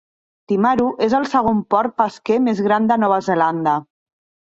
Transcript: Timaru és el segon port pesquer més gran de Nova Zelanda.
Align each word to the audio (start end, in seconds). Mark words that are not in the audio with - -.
Timaru 0.51 0.87
és 1.09 1.17
el 1.19 1.27
segon 1.35 1.61
port 1.75 1.95
pesquer 2.01 2.41
més 2.49 2.65
gran 2.71 2.91
de 2.93 3.01
Nova 3.07 3.25
Zelanda. 3.33 3.81